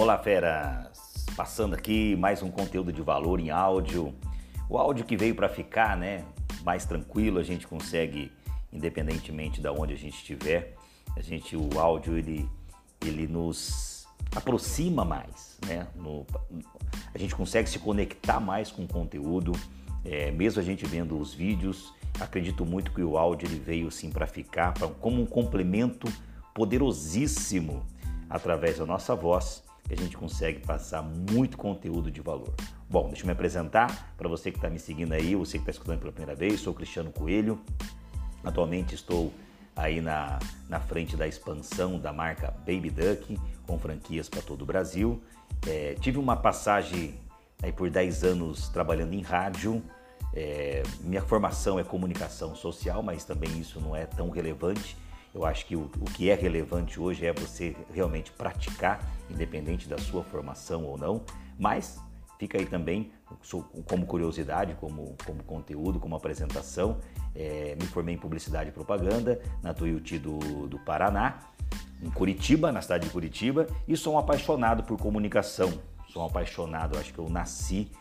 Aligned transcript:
Olá, 0.00 0.16
feras! 0.16 1.26
Passando 1.36 1.74
aqui 1.74 2.16
mais 2.16 2.42
um 2.42 2.50
conteúdo 2.50 2.90
de 2.90 3.02
valor 3.02 3.38
em 3.38 3.50
áudio. 3.50 4.14
O 4.66 4.78
áudio 4.78 5.04
que 5.04 5.14
veio 5.14 5.34
para 5.34 5.46
ficar, 5.46 5.94
né? 5.94 6.24
Mais 6.64 6.86
tranquilo, 6.86 7.38
a 7.38 7.42
gente 7.42 7.66
consegue, 7.66 8.32
independentemente 8.72 9.60
de 9.60 9.68
onde 9.68 9.92
a 9.92 9.96
gente 9.98 10.14
estiver, 10.14 10.74
a 11.14 11.20
gente, 11.20 11.54
o 11.54 11.78
áudio 11.78 12.16
ele, 12.16 12.48
ele 13.04 13.28
nos 13.28 14.06
aproxima 14.34 15.04
mais, 15.04 15.58
né? 15.66 15.86
No, 15.94 16.26
a 17.14 17.18
gente 17.18 17.36
consegue 17.36 17.68
se 17.68 17.78
conectar 17.78 18.40
mais 18.40 18.72
com 18.72 18.84
o 18.84 18.88
conteúdo, 18.88 19.52
é, 20.02 20.30
mesmo 20.30 20.62
a 20.62 20.64
gente 20.64 20.86
vendo 20.86 21.18
os 21.18 21.34
vídeos. 21.34 21.92
Acredito 22.18 22.64
muito 22.64 22.90
que 22.90 23.02
o 23.02 23.18
áudio 23.18 23.46
ele 23.46 23.58
veio 23.58 23.90
sim 23.90 24.10
para 24.10 24.26
ficar, 24.26 24.72
pra, 24.72 24.88
como 24.88 25.20
um 25.20 25.26
complemento 25.26 26.10
poderosíssimo 26.54 27.84
através 28.30 28.78
da 28.78 28.86
nossa 28.86 29.14
voz 29.14 29.68
que 29.90 29.94
a 29.94 30.04
gente 30.04 30.16
consegue 30.16 30.60
passar 30.60 31.02
muito 31.02 31.58
conteúdo 31.58 32.12
de 32.12 32.20
valor. 32.20 32.54
Bom, 32.88 33.08
deixa 33.08 33.22
eu 33.22 33.26
me 33.26 33.32
apresentar 33.32 34.14
para 34.16 34.28
você 34.28 34.52
que 34.52 34.58
está 34.58 34.70
me 34.70 34.78
seguindo 34.78 35.12
aí, 35.12 35.34
você 35.34 35.58
que 35.58 35.62
está 35.62 35.72
escutando 35.72 35.98
pela 35.98 36.12
primeira 36.12 36.36
vez, 36.36 36.60
sou 36.60 36.72
Cristiano 36.72 37.10
Coelho. 37.10 37.60
Atualmente 38.44 38.94
estou 38.94 39.32
aí 39.74 40.00
na, 40.00 40.38
na 40.68 40.78
frente 40.78 41.16
da 41.16 41.26
expansão 41.26 41.98
da 41.98 42.12
marca 42.12 42.52
Baby 42.58 42.90
Duck, 42.90 43.36
com 43.66 43.78
franquias 43.80 44.28
para 44.28 44.40
todo 44.40 44.62
o 44.62 44.64
Brasil. 44.64 45.20
É, 45.66 45.96
tive 46.00 46.18
uma 46.18 46.36
passagem 46.36 47.18
aí 47.60 47.72
por 47.72 47.90
10 47.90 48.22
anos 48.22 48.68
trabalhando 48.68 49.12
em 49.12 49.22
rádio. 49.22 49.82
É, 50.32 50.84
minha 51.00 51.22
formação 51.22 51.80
é 51.80 51.82
comunicação 51.82 52.54
social, 52.54 53.02
mas 53.02 53.24
também 53.24 53.58
isso 53.58 53.80
não 53.80 53.96
é 53.96 54.06
tão 54.06 54.30
relevante 54.30 54.96
eu 55.34 55.44
acho 55.44 55.66
que 55.66 55.76
o, 55.76 55.90
o 56.00 56.04
que 56.04 56.30
é 56.30 56.34
relevante 56.34 57.00
hoje 57.00 57.24
é 57.26 57.32
você 57.32 57.76
realmente 57.92 58.32
praticar, 58.32 59.00
independente 59.28 59.88
da 59.88 59.98
sua 59.98 60.24
formação 60.24 60.84
ou 60.84 60.98
não, 60.98 61.22
mas 61.58 62.00
fica 62.38 62.58
aí 62.58 62.66
também 62.66 63.12
como 63.86 64.06
curiosidade, 64.06 64.74
como, 64.80 65.14
como 65.24 65.42
conteúdo, 65.44 66.00
como 66.00 66.16
apresentação. 66.16 66.98
É, 67.34 67.76
me 67.80 67.86
formei 67.86 68.14
em 68.14 68.18
publicidade 68.18 68.70
e 68.70 68.72
propaganda 68.72 69.40
na 69.62 69.72
Tuiuti 69.72 70.18
do, 70.18 70.38
do 70.66 70.78
Paraná, 70.80 71.38
em 72.02 72.10
Curitiba, 72.10 72.72
na 72.72 72.82
cidade 72.82 73.06
de 73.06 73.12
Curitiba, 73.12 73.66
e 73.86 73.96
sou 73.96 74.14
um 74.14 74.18
apaixonado 74.18 74.82
por 74.82 74.98
comunicação. 74.98 75.72
Sou 76.08 76.22
um 76.22 76.26
apaixonado, 76.26 76.98
acho 76.98 77.12
que 77.12 77.20
eu 77.20 77.28
nasci 77.28 77.92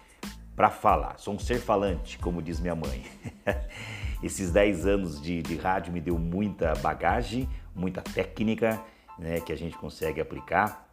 para 0.55 0.69
falar. 0.69 1.19
Sou 1.19 1.35
um 1.35 1.39
ser 1.39 1.59
falante, 1.59 2.17
como 2.17 2.41
diz 2.41 2.59
minha 2.59 2.75
mãe. 2.75 3.05
Esses 4.21 4.51
10 4.51 4.85
anos 4.85 5.21
de, 5.21 5.41
de 5.41 5.55
rádio 5.55 5.93
me 5.93 6.01
deu 6.01 6.17
muita 6.17 6.73
bagagem, 6.75 7.47
muita 7.73 8.01
técnica 8.01 8.81
né, 9.17 9.39
que 9.39 9.53
a 9.53 9.55
gente 9.55 9.77
consegue 9.77 10.19
aplicar. 10.19 10.87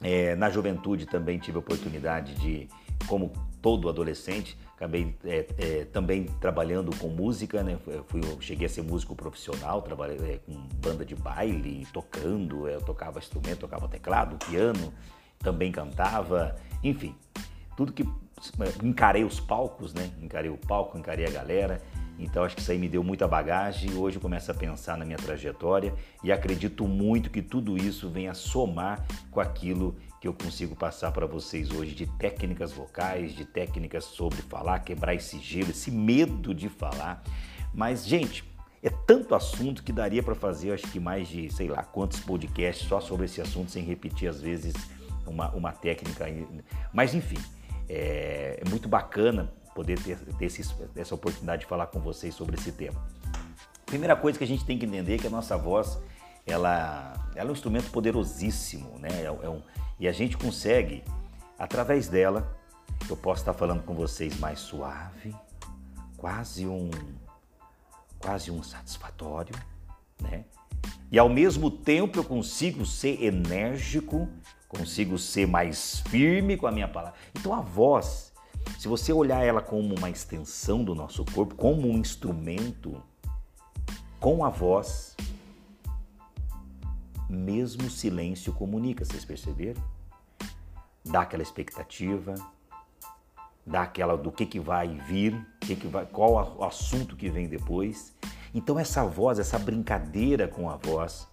É, 0.00 0.34
na 0.36 0.48
juventude 0.48 1.06
também 1.06 1.38
tive 1.38 1.56
a 1.56 1.60
oportunidade 1.60 2.34
de, 2.34 2.68
como 3.06 3.32
todo 3.60 3.88
adolescente, 3.88 4.58
acabei 4.74 5.16
é, 5.24 5.46
é, 5.58 5.84
também 5.84 6.24
trabalhando 6.40 6.96
com 6.96 7.08
música, 7.08 7.62
né? 7.62 7.78
Fui, 8.08 8.20
cheguei 8.40 8.66
a 8.66 8.68
ser 8.68 8.82
músico 8.82 9.14
profissional, 9.14 9.80
trabalhei 9.82 10.18
é, 10.18 10.38
com 10.38 10.54
banda 10.76 11.04
de 11.04 11.14
baile, 11.14 11.86
tocando, 11.92 12.68
eu 12.68 12.80
tocava 12.80 13.20
instrumento, 13.20 13.60
tocava 13.60 13.86
teclado, 13.86 14.36
piano, 14.44 14.92
também 15.38 15.70
cantava, 15.70 16.56
enfim, 16.82 17.14
tudo 17.76 17.92
que 17.92 18.04
encarei 18.82 19.22
os 19.22 19.38
palcos, 19.38 19.94
né? 19.94 20.10
Encarei 20.20 20.50
o 20.50 20.56
palco, 20.56 20.98
encarei 20.98 21.26
a 21.26 21.30
galera 21.30 21.80
então 22.18 22.44
acho 22.44 22.54
que 22.54 22.62
isso 22.62 22.70
aí 22.70 22.78
me 22.78 22.88
deu 22.88 23.02
muita 23.02 23.26
bagagem 23.26 23.90
e 23.90 23.94
hoje 23.94 24.16
eu 24.16 24.20
começo 24.20 24.50
a 24.50 24.54
pensar 24.54 24.96
na 24.96 25.04
minha 25.04 25.18
trajetória 25.18 25.94
e 26.22 26.30
acredito 26.30 26.86
muito 26.86 27.30
que 27.30 27.42
tudo 27.42 27.76
isso 27.76 28.08
venha 28.08 28.34
somar 28.34 29.04
com 29.30 29.40
aquilo 29.40 29.96
que 30.20 30.28
eu 30.28 30.32
consigo 30.32 30.76
passar 30.76 31.10
para 31.10 31.26
vocês 31.26 31.72
hoje 31.72 31.96
de 31.96 32.06
técnicas 32.06 32.70
vocais, 32.72 33.34
de 33.34 33.44
técnicas 33.44 34.04
sobre 34.04 34.40
falar, 34.42 34.78
quebrar 34.78 35.14
esse 35.14 35.40
gelo, 35.40 35.70
esse 35.70 35.90
medo 35.90 36.54
de 36.54 36.68
falar. 36.68 37.24
Mas, 37.74 38.06
gente, 38.06 38.44
é 38.80 38.88
tanto 38.88 39.34
assunto 39.34 39.82
que 39.82 39.92
daria 39.92 40.22
para 40.22 40.36
fazer, 40.36 40.72
acho 40.72 40.86
que 40.92 41.00
mais 41.00 41.26
de, 41.26 41.52
sei 41.52 41.66
lá, 41.66 41.82
quantos 41.82 42.20
podcasts 42.20 42.86
só 42.86 43.00
sobre 43.00 43.26
esse 43.26 43.40
assunto, 43.40 43.72
sem 43.72 43.82
repetir 43.82 44.28
às 44.28 44.40
vezes 44.40 44.74
uma, 45.26 45.50
uma 45.50 45.72
técnica. 45.72 46.26
Mas, 46.92 47.14
enfim, 47.14 47.38
é, 47.88 48.60
é 48.64 48.70
muito 48.70 48.88
bacana 48.88 49.52
poder 49.74 49.98
ter, 49.98 50.18
ter 50.18 50.44
esse, 50.46 50.62
essa 50.96 51.14
oportunidade 51.14 51.62
de 51.62 51.66
falar 51.66 51.86
com 51.86 52.00
vocês 52.00 52.34
sobre 52.34 52.56
esse 52.56 52.72
tema. 52.72 53.00
Primeira 53.86 54.16
coisa 54.16 54.38
que 54.38 54.44
a 54.44 54.46
gente 54.46 54.64
tem 54.64 54.78
que 54.78 54.86
entender 54.86 55.16
é 55.16 55.18
que 55.18 55.26
a 55.26 55.30
nossa 55.30 55.56
voz 55.56 55.98
ela, 56.46 57.14
ela 57.34 57.48
é 57.48 57.50
um 57.50 57.54
instrumento 57.54 57.90
poderosíssimo, 57.90 58.98
né? 58.98 59.08
É, 59.22 59.24
é 59.24 59.48
um, 59.48 59.62
e 59.98 60.08
a 60.08 60.12
gente 60.12 60.36
consegue, 60.36 61.04
através 61.58 62.08
dela, 62.08 62.58
eu 63.08 63.16
posso 63.16 63.42
estar 63.42 63.52
falando 63.52 63.82
com 63.82 63.94
vocês 63.94 64.38
mais 64.38 64.58
suave, 64.58 65.34
quase 66.16 66.66
um, 66.66 66.90
quase 68.18 68.50
um 68.50 68.62
satisfatório, 68.62 69.54
né? 70.20 70.44
E 71.10 71.18
ao 71.18 71.28
mesmo 71.28 71.70
tempo 71.70 72.18
eu 72.18 72.24
consigo 72.24 72.86
ser 72.86 73.22
enérgico, 73.22 74.28
consigo 74.66 75.18
ser 75.18 75.46
mais 75.46 76.00
firme 76.08 76.56
com 76.56 76.66
a 76.66 76.72
minha 76.72 76.88
palavra. 76.88 77.18
Então 77.38 77.52
a 77.52 77.60
voz 77.60 78.31
se 78.78 78.88
você 78.88 79.12
olhar 79.12 79.44
ela 79.44 79.60
como 79.60 79.94
uma 79.94 80.10
extensão 80.10 80.82
do 80.82 80.94
nosso 80.94 81.24
corpo, 81.24 81.54
como 81.54 81.88
um 81.88 81.98
instrumento, 81.98 83.02
com 84.18 84.44
a 84.44 84.50
voz, 84.50 85.16
mesmo 87.28 87.90
silêncio 87.90 88.52
comunica, 88.52 89.04
vocês 89.04 89.24
perceberam? 89.24 89.82
Dá 91.04 91.22
aquela 91.22 91.42
expectativa, 91.42 92.34
dá 93.66 93.82
aquela 93.82 94.16
do 94.16 94.30
que, 94.30 94.46
que 94.46 94.60
vai 94.60 94.88
vir, 95.06 95.46
que 95.60 95.74
que 95.74 95.86
vai, 95.86 96.06
qual 96.06 96.56
o 96.58 96.64
assunto 96.64 97.16
que 97.16 97.28
vem 97.28 97.48
depois. 97.48 98.14
Então 98.54 98.78
essa 98.78 99.04
voz, 99.04 99.38
essa 99.38 99.58
brincadeira 99.58 100.46
com 100.46 100.68
a 100.68 100.76
voz, 100.76 101.26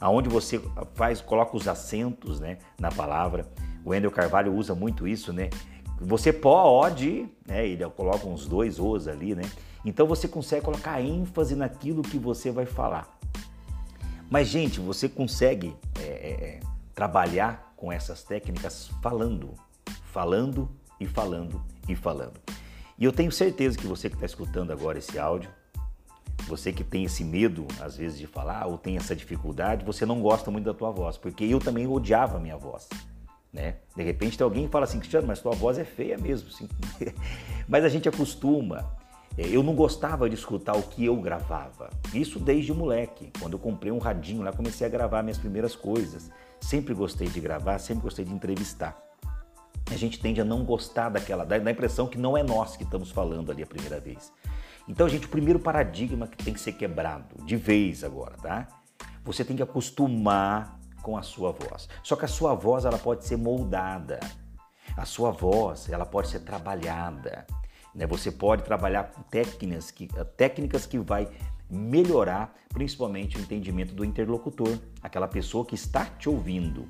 aonde 0.00 0.28
você 0.28 0.60
faz, 0.94 1.20
coloca 1.20 1.56
os 1.56 1.66
acentos, 1.66 2.40
né, 2.40 2.58
na 2.78 2.90
palavra. 2.90 3.48
O 3.84 3.90
Wendel 3.90 4.10
Carvalho 4.10 4.54
usa 4.54 4.74
muito 4.74 5.08
isso, 5.08 5.32
né? 5.32 5.48
Você 6.00 6.32
pode, 6.32 7.28
né, 7.46 7.66
ele 7.66 7.84
coloca 7.90 8.26
uns 8.26 8.46
dois 8.46 8.78
os 8.78 9.08
ali, 9.08 9.34
né? 9.34 9.42
Então 9.84 10.06
você 10.06 10.28
consegue 10.28 10.64
colocar 10.64 11.00
ênfase 11.00 11.56
naquilo 11.56 12.02
que 12.02 12.18
você 12.18 12.50
vai 12.50 12.66
falar. 12.66 13.18
Mas, 14.30 14.48
gente, 14.48 14.78
você 14.78 15.08
consegue 15.08 15.74
é, 15.98 16.02
é, 16.02 16.30
é, 16.30 16.60
trabalhar 16.94 17.72
com 17.76 17.90
essas 17.90 18.22
técnicas 18.22 18.90
falando, 19.02 19.54
falando 20.12 20.68
e 21.00 21.06
falando 21.06 21.62
e 21.88 21.96
falando. 21.96 22.38
E 22.98 23.04
eu 23.04 23.12
tenho 23.12 23.32
certeza 23.32 23.78
que 23.78 23.86
você 23.86 24.10
que 24.10 24.16
está 24.16 24.26
escutando 24.26 24.70
agora 24.70 24.98
esse 24.98 25.18
áudio, 25.18 25.50
você 26.46 26.72
que 26.72 26.84
tem 26.84 27.04
esse 27.04 27.24
medo 27.24 27.66
às 27.80 27.96
vezes 27.96 28.18
de 28.18 28.26
falar 28.26 28.66
ou 28.66 28.76
tem 28.76 28.96
essa 28.96 29.14
dificuldade, 29.16 29.84
você 29.84 30.04
não 30.04 30.20
gosta 30.20 30.50
muito 30.50 30.64
da 30.64 30.74
tua 30.74 30.90
voz, 30.90 31.16
porque 31.16 31.44
eu 31.44 31.58
também 31.58 31.86
odiava 31.86 32.36
a 32.36 32.40
minha 32.40 32.56
voz. 32.56 32.88
Né? 33.52 33.76
De 33.96 34.02
repente 34.02 34.36
tem 34.36 34.44
alguém 34.44 34.66
que 34.66 34.72
fala 34.72 34.84
assim, 34.84 34.98
Cristiano, 34.98 35.26
mas 35.26 35.40
tua 35.40 35.52
voz 35.52 35.78
é 35.78 35.84
feia 35.84 36.18
mesmo. 36.18 36.48
Assim. 36.48 36.68
mas 37.68 37.84
a 37.84 37.88
gente 37.88 38.08
acostuma. 38.08 38.96
É, 39.36 39.46
eu 39.46 39.62
não 39.62 39.74
gostava 39.74 40.28
de 40.28 40.34
escutar 40.34 40.76
o 40.76 40.82
que 40.82 41.04
eu 41.04 41.16
gravava. 41.16 41.90
Isso 42.12 42.38
desde 42.38 42.72
moleque. 42.72 43.30
Quando 43.38 43.52
eu 43.52 43.58
comprei 43.58 43.92
um 43.92 43.98
radinho 43.98 44.42
lá, 44.42 44.52
comecei 44.52 44.86
a 44.86 44.90
gravar 44.90 45.22
minhas 45.22 45.38
primeiras 45.38 45.76
coisas. 45.76 46.30
Sempre 46.60 46.92
gostei 46.92 47.28
de 47.28 47.40
gravar, 47.40 47.78
sempre 47.78 48.02
gostei 48.02 48.24
de 48.24 48.32
entrevistar. 48.32 49.00
A 49.90 49.96
gente 49.96 50.20
tende 50.20 50.40
a 50.40 50.44
não 50.44 50.64
gostar 50.64 51.08
daquela, 51.08 51.44
da, 51.44 51.58
da 51.58 51.70
impressão 51.70 52.06
que 52.06 52.18
não 52.18 52.36
é 52.36 52.42
nós 52.42 52.76
que 52.76 52.82
estamos 52.82 53.10
falando 53.10 53.50
ali 53.50 53.62
a 53.62 53.66
primeira 53.66 53.98
vez. 53.98 54.32
Então, 54.86 55.08
gente, 55.08 55.26
o 55.26 55.28
primeiro 55.28 55.58
paradigma 55.58 56.26
que 56.26 56.42
tem 56.42 56.52
que 56.52 56.60
ser 56.60 56.72
quebrado, 56.72 57.42
de 57.44 57.56
vez 57.56 58.02
agora, 58.02 58.36
tá? 58.36 58.68
Você 59.24 59.44
tem 59.44 59.56
que 59.56 59.62
acostumar 59.62 60.77
com 61.02 61.16
a 61.16 61.22
sua 61.22 61.52
voz. 61.52 61.88
Só 62.02 62.16
que 62.16 62.24
a 62.24 62.28
sua 62.28 62.54
voz 62.54 62.84
ela 62.84 62.98
pode 62.98 63.24
ser 63.24 63.36
moldada. 63.36 64.20
A 64.96 65.04
sua 65.04 65.30
voz 65.30 65.88
ela 65.88 66.06
pode 66.06 66.28
ser 66.28 66.40
trabalhada. 66.40 67.46
Né? 67.94 68.06
Você 68.06 68.30
pode 68.30 68.62
trabalhar 68.62 69.04
com 69.04 69.22
técnicas 69.22 69.90
que, 69.90 70.08
técnicas 70.36 70.86
que 70.86 70.98
vai 70.98 71.28
melhorar 71.70 72.54
principalmente 72.68 73.36
o 73.36 73.40
entendimento 73.40 73.94
do 73.94 74.04
interlocutor, 74.04 74.78
aquela 75.02 75.28
pessoa 75.28 75.64
que 75.64 75.74
está 75.74 76.04
te 76.04 76.28
ouvindo. 76.28 76.86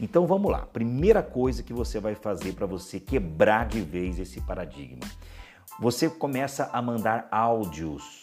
Então 0.00 0.26
vamos 0.26 0.50
lá. 0.50 0.60
Primeira 0.60 1.22
coisa 1.22 1.62
que 1.62 1.72
você 1.72 1.98
vai 1.98 2.14
fazer 2.14 2.52
para 2.52 2.66
você 2.66 3.00
quebrar 3.00 3.66
de 3.66 3.80
vez 3.80 4.18
esse 4.18 4.40
paradigma. 4.40 5.02
Você 5.80 6.08
começa 6.08 6.70
a 6.72 6.80
mandar 6.82 7.26
áudios 7.30 8.21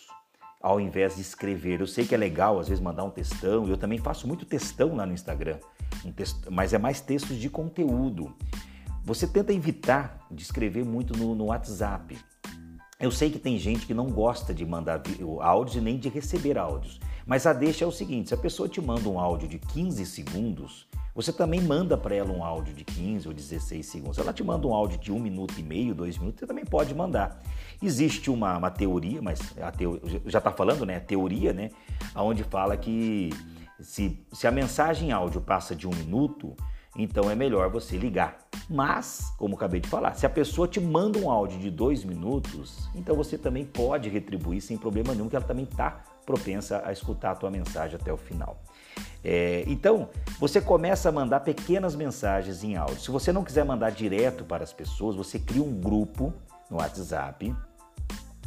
ao 0.61 0.79
invés 0.79 1.15
de 1.15 1.21
escrever. 1.21 1.79
Eu 1.79 1.87
sei 1.87 2.05
que 2.05 2.13
é 2.13 2.17
legal 2.17 2.59
às 2.59 2.67
vezes 2.67 2.83
mandar 2.83 3.03
um 3.03 3.09
textão, 3.09 3.67
eu 3.67 3.77
também 3.77 3.97
faço 3.97 4.27
muito 4.27 4.45
textão 4.45 4.95
lá 4.95 5.05
no 5.05 5.13
Instagram, 5.13 5.57
um 6.05 6.13
mas 6.51 6.73
é 6.73 6.77
mais 6.77 7.01
textos 7.01 7.37
de 7.37 7.49
conteúdo. 7.49 8.33
Você 9.03 9.25
tenta 9.25 9.53
evitar 9.53 10.27
de 10.29 10.43
escrever 10.43 10.85
muito 10.85 11.17
no, 11.17 11.33
no 11.33 11.45
WhatsApp. 11.45 12.17
Eu 12.99 13.11
sei 13.11 13.31
que 13.31 13.39
tem 13.39 13.57
gente 13.57 13.87
que 13.87 13.93
não 13.93 14.07
gosta 14.07 14.53
de 14.53 14.65
mandar 14.65 15.01
áudios 15.39 15.77
e 15.77 15.81
nem 15.81 15.97
de 15.97 16.09
receber 16.09 16.57
áudios, 16.57 16.99
mas 17.29 17.45
a 17.45 17.53
deixa 17.53 17.85
é 17.85 17.87
o 17.87 17.91
seguinte: 17.91 18.29
se 18.29 18.33
a 18.33 18.37
pessoa 18.37 18.67
te 18.67 18.81
manda 18.81 19.07
um 19.07 19.19
áudio 19.19 19.47
de 19.47 19.59
15 19.59 20.03
segundos, 20.07 20.87
você 21.13 21.31
também 21.31 21.61
manda 21.61 21.95
para 21.95 22.15
ela 22.15 22.33
um 22.33 22.43
áudio 22.43 22.73
de 22.73 22.83
15 22.83 23.27
ou 23.27 23.33
16 23.33 23.85
segundos. 23.85 24.15
Se 24.15 24.21
ela 24.21 24.33
te 24.33 24.43
manda 24.43 24.65
um 24.65 24.73
áudio 24.73 24.97
de 24.97 25.11
um 25.11 25.19
minuto 25.19 25.53
e 25.59 25.61
meio, 25.61 25.93
dois 25.93 26.17
minutos, 26.17 26.39
você 26.39 26.47
também 26.47 26.65
pode 26.65 26.95
mandar. 26.95 27.39
Existe 27.83 28.31
uma, 28.31 28.57
uma 28.57 28.71
teoria, 28.71 29.21
mas 29.21 29.39
a 29.59 29.71
já 30.25 30.39
está 30.39 30.51
falando, 30.51 30.87
né? 30.87 30.95
A 30.95 31.01
teoria, 31.01 31.53
né? 31.53 31.69
Onde 32.15 32.43
fala 32.43 32.75
que 32.75 33.29
se, 33.79 34.19
se 34.33 34.47
a 34.47 34.51
mensagem 34.51 35.11
áudio 35.11 35.39
passa 35.39 35.75
de 35.75 35.87
um 35.87 35.91
minuto, 35.91 36.55
então 36.97 37.29
é 37.29 37.35
melhor 37.35 37.69
você 37.69 37.95
ligar. 37.95 38.39
Mas, 38.67 39.31
como 39.37 39.53
acabei 39.53 39.79
de 39.79 39.87
falar, 39.87 40.15
se 40.15 40.25
a 40.25 40.29
pessoa 40.29 40.67
te 40.67 40.79
manda 40.79 41.19
um 41.19 41.29
áudio 41.29 41.59
de 41.59 41.69
dois 41.69 42.03
minutos, 42.03 42.89
então 42.95 43.15
você 43.15 43.37
também 43.37 43.65
pode 43.65 44.09
retribuir 44.09 44.61
sem 44.61 44.77
problema 44.79 45.13
nenhum, 45.13 45.29
que 45.29 45.35
ela 45.35 45.45
também 45.45 45.65
está 45.65 46.01
propensa 46.29 46.83
a 46.85 46.91
escutar 46.91 47.31
a 47.31 47.35
tua 47.35 47.49
mensagem 47.49 47.97
até 47.99 48.13
o 48.13 48.17
final. 48.17 48.61
É, 49.23 49.63
então, 49.65 50.09
você 50.39 50.61
começa 50.61 51.09
a 51.09 51.11
mandar 51.11 51.39
pequenas 51.39 51.95
mensagens 51.95 52.63
em 52.63 52.75
áudio. 52.75 52.99
Se 52.99 53.09
você 53.09 53.33
não 53.33 53.43
quiser 53.43 53.65
mandar 53.65 53.89
direto 53.89 54.43
para 54.43 54.63
as 54.63 54.71
pessoas, 54.71 55.15
você 55.15 55.39
cria 55.39 55.63
um 55.63 55.73
grupo 55.73 56.31
no 56.69 56.77
WhatsApp 56.77 57.51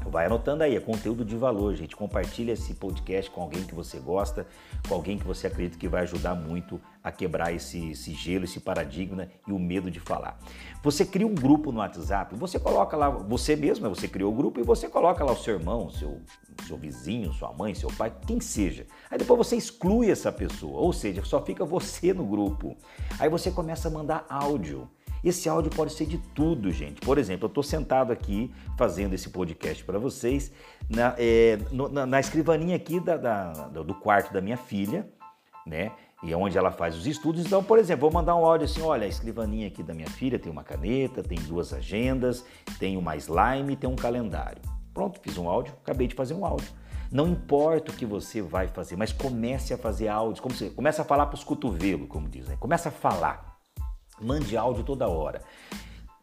Vai 0.06 0.26
anotando 0.26 0.62
aí, 0.62 0.76
é 0.76 0.80
conteúdo 0.80 1.24
de 1.24 1.36
valor, 1.36 1.74
gente. 1.74 1.96
Compartilha 1.96 2.52
esse 2.52 2.74
podcast 2.74 3.30
com 3.30 3.40
alguém 3.40 3.62
que 3.64 3.74
você 3.74 3.98
gosta, 3.98 4.46
com 4.88 4.94
alguém 4.94 5.18
que 5.18 5.26
você 5.26 5.46
acredita 5.46 5.78
que 5.78 5.88
vai 5.88 6.02
ajudar 6.02 6.34
muito 6.34 6.80
a 7.02 7.10
quebrar 7.10 7.52
esse, 7.52 7.90
esse 7.90 8.12
gelo, 8.12 8.44
esse 8.44 8.60
paradigma 8.60 9.28
e 9.46 9.52
o 9.52 9.58
medo 9.58 9.90
de 9.90 10.00
falar. 10.00 10.38
Você 10.82 11.04
cria 11.04 11.26
um 11.26 11.34
grupo 11.34 11.72
no 11.72 11.78
WhatsApp, 11.78 12.34
você 12.36 12.58
coloca 12.58 12.96
lá, 12.96 13.08
você 13.08 13.56
mesmo, 13.56 13.88
você 13.88 14.06
criou 14.06 14.32
o 14.32 14.36
grupo 14.36 14.60
e 14.60 14.62
você 14.62 14.88
coloca 14.88 15.24
lá 15.24 15.32
o 15.32 15.36
seu 15.36 15.54
irmão, 15.54 15.90
seu, 15.90 16.20
seu 16.66 16.76
vizinho, 16.76 17.32
sua 17.32 17.52
mãe, 17.52 17.74
seu 17.74 17.90
pai, 17.90 18.12
quem 18.26 18.40
seja. 18.40 18.86
Aí 19.10 19.18
depois 19.18 19.38
você 19.38 19.56
exclui 19.56 20.10
essa 20.10 20.30
pessoa, 20.30 20.80
ou 20.80 20.92
seja, 20.92 21.24
só 21.24 21.40
fica 21.42 21.64
você 21.64 22.12
no 22.12 22.24
grupo. 22.24 22.76
Aí 23.18 23.28
você 23.28 23.50
começa 23.50 23.88
a 23.88 23.90
mandar 23.90 24.26
áudio. 24.28 24.88
Esse 25.24 25.48
áudio 25.48 25.70
pode 25.70 25.92
ser 25.92 26.06
de 26.06 26.18
tudo, 26.18 26.70
gente. 26.72 27.00
Por 27.00 27.16
exemplo, 27.16 27.44
eu 27.44 27.48
estou 27.48 27.62
sentado 27.62 28.12
aqui 28.12 28.52
fazendo 28.76 29.14
esse 29.14 29.30
podcast 29.30 29.84
para 29.84 29.98
vocês 29.98 30.50
na, 30.90 31.14
é, 31.16 31.58
no, 31.70 31.88
na, 31.88 32.04
na, 32.04 32.18
escrivaninha 32.18 32.74
aqui 32.74 32.98
da, 32.98 33.16
da, 33.16 33.52
do 33.68 33.94
quarto 33.94 34.32
da 34.32 34.40
minha 34.40 34.56
filha, 34.56 35.08
né? 35.64 35.92
E 36.24 36.32
é 36.32 36.36
onde 36.36 36.58
ela 36.58 36.72
faz 36.72 36.96
os 36.96 37.06
estudos. 37.06 37.44
Então, 37.44 37.62
por 37.62 37.78
exemplo, 37.78 38.02
vou 38.02 38.12
mandar 38.12 38.34
um 38.34 38.44
áudio 38.44 38.64
assim: 38.64 38.82
olha, 38.82 39.04
a 39.04 39.08
escrivaninha 39.08 39.68
aqui 39.68 39.82
da 39.82 39.94
minha 39.94 40.10
filha 40.10 40.38
tem 40.38 40.50
uma 40.50 40.64
caneta, 40.64 41.22
tem 41.22 41.38
duas 41.38 41.72
agendas, 41.72 42.44
tem 42.78 42.96
uma 42.96 43.16
slime, 43.16 43.76
tem 43.76 43.88
um 43.88 43.96
calendário. 43.96 44.60
Pronto, 44.92 45.20
fiz 45.20 45.38
um 45.38 45.48
áudio, 45.48 45.72
acabei 45.82 46.08
de 46.08 46.14
fazer 46.14 46.34
um 46.34 46.44
áudio. 46.44 46.68
Não 47.12 47.28
importa 47.28 47.92
o 47.92 47.94
que 47.94 48.06
você 48.06 48.40
vai 48.40 48.68
fazer, 48.68 48.96
mas 48.96 49.12
comece 49.12 49.72
a 49.72 49.78
fazer 49.78 50.08
áudios, 50.08 50.40
como 50.40 50.54
você 50.54 50.70
começa 50.70 51.02
a 51.02 51.04
falar 51.04 51.26
para 51.26 51.36
os 51.36 51.44
cotovelos, 51.44 52.08
como 52.08 52.28
dizem. 52.28 52.56
Começa 52.56 52.88
a 52.88 52.92
falar. 52.92 53.51
Mande 54.22 54.56
áudio 54.56 54.84
toda 54.84 55.08
hora. 55.08 55.42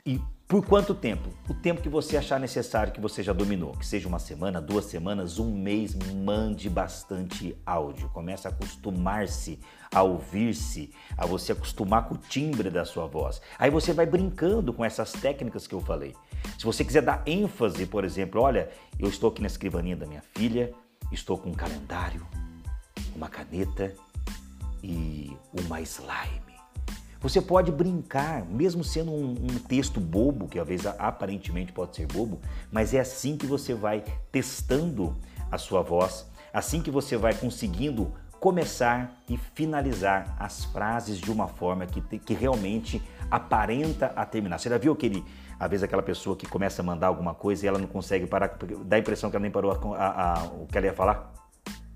E 0.05 0.19
por 0.47 0.65
quanto 0.65 0.95
tempo? 0.95 1.29
O 1.47 1.53
tempo 1.53 1.79
que 1.79 1.87
você 1.87 2.17
achar 2.17 2.39
necessário 2.39 2.91
que 2.91 2.99
você 2.99 3.21
já 3.21 3.31
dominou, 3.31 3.73
que 3.73 3.85
seja 3.85 4.07
uma 4.07 4.17
semana, 4.17 4.59
duas 4.59 4.85
semanas, 4.85 5.37
um 5.37 5.55
mês, 5.55 5.93
mande 5.93 6.67
bastante 6.67 7.55
áudio. 7.63 8.09
Comece 8.09 8.47
a 8.47 8.49
acostumar-se 8.49 9.59
a 9.93 10.01
ouvir-se, 10.01 10.91
a 11.15 11.25
você 11.25 11.51
acostumar 11.51 12.07
com 12.07 12.15
o 12.15 12.17
timbre 12.17 12.71
da 12.71 12.83
sua 12.83 13.05
voz. 13.05 13.39
Aí 13.59 13.69
você 13.69 13.93
vai 13.93 14.07
brincando 14.07 14.73
com 14.73 14.83
essas 14.83 15.11
técnicas 15.11 15.67
que 15.67 15.75
eu 15.75 15.81
falei. 15.81 16.15
Se 16.57 16.65
você 16.65 16.83
quiser 16.83 17.03
dar 17.03 17.21
ênfase, 17.27 17.85
por 17.85 18.03
exemplo, 18.03 18.41
olha, 18.41 18.69
eu 18.97 19.07
estou 19.07 19.29
aqui 19.29 19.41
na 19.41 19.47
escrivaninha 19.47 19.95
da 19.95 20.07
minha 20.07 20.23
filha, 20.35 20.73
estou 21.11 21.37
com 21.37 21.49
um 21.49 21.53
calendário, 21.53 22.25
uma 23.15 23.29
caneta 23.29 23.93
e 24.81 25.31
uma 25.53 25.79
slime. 25.81 26.48
Você 27.21 27.41
pode 27.41 27.69
brincar, 27.71 28.45
mesmo 28.45 28.81
sendo 28.81 29.11
um, 29.11 29.31
um, 29.31 29.59
texto 29.67 29.99
bobo, 29.99 30.47
que 30.47 30.57
às 30.57 30.67
vezes 30.67 30.85
aparentemente 30.85 31.73
pode 31.73 31.95
ser 31.95 32.07
bobo, 32.07 32.39
mas 32.71 32.93
é 32.93 33.01
assim 33.01 33.35
que 33.35 33.45
você 33.45 33.73
vai 33.73 34.05
testando 34.31 35.17
a 35.51 35.57
sua 35.57 35.81
voz, 35.81 36.25
assim 36.53 36.81
que 36.81 36.89
você 36.89 37.17
vai 37.17 37.33
conseguindo 37.33 38.13
começar 38.39 39.21
e 39.27 39.35
finalizar 39.37 40.33
as 40.39 40.63
frases 40.65 41.17
de 41.17 41.29
uma 41.29 41.47
forma 41.47 41.85
que, 41.85 42.01
que 42.19 42.33
realmente 42.33 43.01
aparenta 43.29 44.13
a 44.15 44.25
terminar. 44.25 44.57
Você 44.57 44.69
já 44.69 44.77
viu 44.77 44.93
aquele, 44.93 45.25
às 45.59 45.69
vezes 45.69 45.83
aquela 45.83 46.01
pessoa 46.01 46.37
que 46.37 46.47
começa 46.47 46.81
a 46.81 46.85
mandar 46.85 47.07
alguma 47.07 47.33
coisa 47.33 47.65
e 47.65 47.67
ela 47.67 47.77
não 47.77 47.87
consegue 47.87 48.25
parar, 48.27 48.57
dá 48.85 48.95
a 48.95 48.99
impressão 48.99 49.29
que 49.29 49.35
ela 49.35 49.43
nem 49.43 49.51
parou 49.51 49.71
a, 49.71 49.97
a, 49.97 50.39
a, 50.39 50.43
o 50.45 50.67
que 50.67 50.77
ela 50.77 50.87
ia 50.87 50.93
falar? 50.93 51.33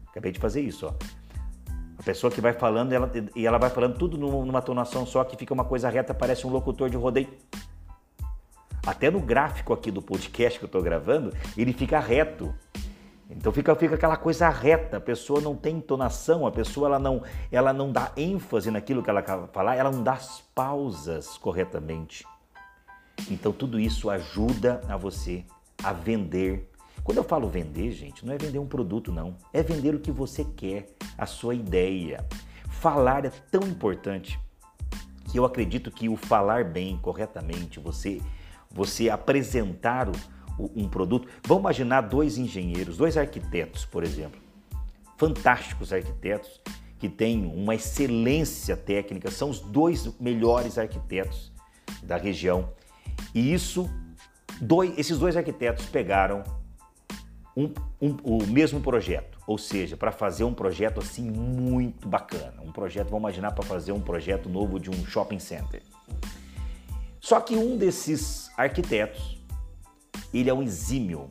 Acabei 0.10 0.34
de 0.34 0.40
fazer 0.40 0.62
isso, 0.62 0.86
ó. 0.86 0.94
A 2.04 2.06
pessoa 2.06 2.30
que 2.30 2.42
vai 2.42 2.52
falando 2.52 2.92
ela, 2.92 3.10
e 3.34 3.48
ela 3.48 3.58
vai 3.58 3.70
falando 3.70 3.98
tudo 3.98 4.18
numa 4.18 4.62
tonação 4.62 5.06
só 5.06 5.24
que 5.24 5.38
fica 5.38 5.54
uma 5.54 5.64
coisa 5.64 5.90
reta, 5.90 6.14
parece 6.14 6.46
um 6.46 6.50
locutor 6.50 6.90
de 6.90 6.98
rodeio. 6.98 7.30
Até 8.86 9.10
no 9.10 9.22
gráfico 9.22 9.72
aqui 9.72 9.90
do 9.90 10.02
podcast 10.02 10.60
que 10.60 10.66
eu 10.66 10.68
estou 10.68 10.82
gravando, 10.82 11.34
ele 11.58 11.72
fica 11.72 11.98
reto. 12.02 12.54
Então 13.30 13.54
fica, 13.54 13.74
fica 13.76 13.96
aquela 13.96 14.18
coisa 14.18 14.50
reta, 14.50 14.98
a 14.98 15.00
pessoa 15.00 15.40
não 15.40 15.56
tem 15.56 15.78
entonação, 15.78 16.46
a 16.46 16.52
pessoa 16.52 16.88
ela 16.88 17.00
não, 17.00 17.24
ela 17.50 17.72
não 17.72 17.90
dá 17.90 18.12
ênfase 18.18 18.70
naquilo 18.70 19.02
que 19.02 19.10
ela 19.10 19.22
quer 19.22 19.48
falar, 19.54 19.78
ela 19.78 19.90
não 19.90 20.04
dá 20.04 20.12
as 20.12 20.42
pausas 20.54 21.38
corretamente. 21.38 22.26
Então 23.32 23.54
tudo 23.54 23.80
isso 23.80 24.10
ajuda 24.10 24.82
a 24.90 24.98
você 24.98 25.46
a 25.82 25.94
vender 25.94 26.70
quando 27.04 27.18
eu 27.18 27.24
falo 27.24 27.50
vender, 27.50 27.92
gente, 27.92 28.26
não 28.26 28.34
é 28.34 28.38
vender 28.38 28.60
um 28.60 28.66
produto, 28.66 29.12
não. 29.12 29.36
É 29.52 29.62
vender 29.62 29.94
o 29.94 30.00
que 30.00 30.12
você 30.12 30.46
quer, 30.46 30.88
a 31.18 31.26
sua 31.26 31.54
ideia. 31.54 32.26
Falar 32.70 33.26
é 33.26 33.30
tão 33.52 33.68
importante 33.68 34.40
que 35.30 35.38
eu 35.38 35.44
acredito 35.44 35.92
que 35.92 36.08
o 36.08 36.16
falar 36.16 36.64
bem, 36.64 36.98
corretamente, 37.02 37.80
você, 37.80 38.22
você 38.72 39.10
apresentar 39.10 40.10
o, 40.10 40.72
um 40.76 40.88
produto. 40.88 41.28
Vamos 41.46 41.62
imaginar 41.62 42.02
dois 42.02 42.38
engenheiros, 42.38 42.96
dois 42.96 43.18
arquitetos, 43.18 43.84
por 43.86 44.04
exemplo, 44.04 44.40
fantásticos 45.18 45.92
arquitetos 45.92 46.62
que 46.98 47.10
têm 47.10 47.46
uma 47.46 47.76
excelência 47.76 48.78
técnica, 48.78 49.30
são 49.30 49.50
os 49.50 49.60
dois 49.60 50.18
melhores 50.22 50.78
arquitetos 50.78 51.52
da 52.02 52.16
região. 52.16 52.70
E 53.36 53.54
isso, 53.54 53.90
dois, 54.62 54.98
esses 54.98 55.18
dois 55.18 55.36
arquitetos 55.36 55.86
pegaram 55.88 56.63
um, 57.56 57.72
um, 58.02 58.18
o 58.24 58.48
mesmo 58.48 58.80
projeto, 58.82 59.38
ou 59.46 59.58
seja, 59.58 59.96
para 59.96 60.12
fazer 60.12 60.44
um 60.44 60.54
projeto 60.54 61.00
assim 61.00 61.30
muito 61.30 62.08
bacana, 62.08 62.62
um 62.62 62.72
projeto, 62.72 63.10
vamos 63.10 63.22
imaginar 63.22 63.52
para 63.52 63.64
fazer 63.64 63.92
um 63.92 64.02
projeto 64.02 64.50
novo 64.50 64.80
de 64.80 64.90
um 64.90 65.06
shopping 65.06 65.40
center. 65.40 65.82
Só 67.20 67.40
que 67.40 67.56
um 67.56 67.78
desses 67.78 68.52
arquitetos, 68.58 69.42
ele 70.34 70.50
é 70.50 70.54
um 70.54 70.64
exímio, 70.64 71.30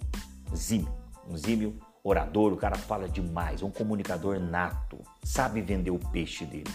exímio, 0.53 0.89
um 1.29 1.35
exímio 1.35 1.79
orador, 2.05 2.53
o 2.53 2.57
cara 2.57 2.77
fala 2.77 3.09
demais, 3.09 3.63
um 3.63 3.71
comunicador 3.71 4.39
nato, 4.41 4.99
sabe 5.23 5.61
vender 5.61 5.91
o 5.91 5.99
peixe 5.99 6.45
dele. 6.45 6.71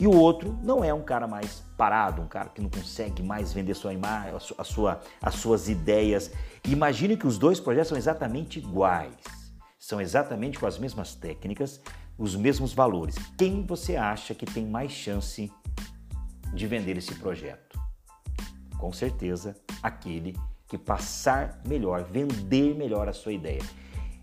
E 0.00 0.06
o 0.06 0.14
outro 0.14 0.56
não 0.62 0.84
é 0.84 0.94
um 0.94 1.02
cara 1.02 1.26
mais 1.26 1.64
parado, 1.76 2.22
um 2.22 2.28
cara 2.28 2.48
que 2.50 2.60
não 2.60 2.70
consegue 2.70 3.20
mais 3.20 3.52
vender 3.52 3.74
sua 3.74 3.92
imagem, 3.92 4.32
a 4.56 4.64
sua, 4.64 5.00
as 5.20 5.34
suas 5.34 5.68
ideias. 5.68 6.30
Imagine 6.64 7.16
que 7.16 7.26
os 7.26 7.36
dois 7.36 7.58
projetos 7.58 7.88
são 7.88 7.98
exatamente 7.98 8.60
iguais, 8.60 9.12
são 9.76 10.00
exatamente 10.00 10.56
com 10.56 10.66
as 10.66 10.78
mesmas 10.78 11.16
técnicas, 11.16 11.80
os 12.16 12.36
mesmos 12.36 12.72
valores. 12.72 13.16
Quem 13.36 13.66
você 13.66 13.96
acha 13.96 14.34
que 14.34 14.46
tem 14.46 14.64
mais 14.64 14.92
chance 14.92 15.50
de 16.54 16.66
vender 16.68 16.96
esse 16.96 17.16
projeto? 17.16 17.76
Com 18.78 18.92
certeza, 18.92 19.56
aquele 19.82 20.36
que 20.68 20.78
passar 20.78 21.60
melhor, 21.66 22.04
vender 22.04 22.76
melhor 22.76 23.08
a 23.08 23.12
sua 23.12 23.32
ideia. 23.32 23.62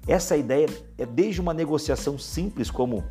Essa 0.08 0.38
ideia 0.38 0.68
é 0.98 1.06
desde 1.06 1.42
uma 1.42 1.54
negociação 1.54 2.18
simples 2.18 2.70
como 2.70 3.04